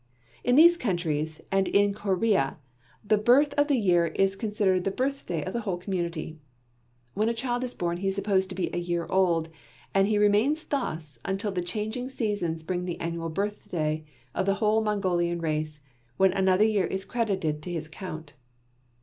In 0.43 0.55
these 0.55 0.77
countries 0.77 1.39
and 1.51 1.67
in 1.67 1.93
Corea 1.93 2.57
the 3.05 3.19
birth 3.19 3.53
of 3.53 3.67
the 3.67 3.77
year 3.77 4.07
is 4.07 4.35
considered 4.35 4.83
the 4.83 4.89
birthday 4.89 5.43
of 5.43 5.53
the 5.53 5.59
whole 5.61 5.77
community. 5.77 6.39
When 7.13 7.29
a 7.29 7.35
child 7.35 7.63
is 7.63 7.75
born 7.75 7.97
he 7.97 8.07
is 8.07 8.15
supposed 8.15 8.49
to 8.49 8.55
be 8.55 8.73
a 8.73 8.79
year 8.79 9.05
old, 9.11 9.49
and 9.93 10.07
he 10.07 10.17
remains 10.17 10.63
thus 10.63 11.19
until 11.23 11.51
the 11.51 11.61
changing 11.61 12.09
seasons 12.09 12.63
bring 12.63 12.85
the 12.85 12.99
annual 12.99 13.29
birthday 13.29 14.03
of 14.33 14.47
the 14.47 14.55
whole 14.55 14.81
Mongolian 14.81 15.39
race, 15.39 15.81
when 16.17 16.33
another 16.33 16.65
year 16.65 16.87
is 16.87 17.05
credited 17.05 17.61
to 17.61 17.69
his 17.71 17.85
account. 17.85 18.33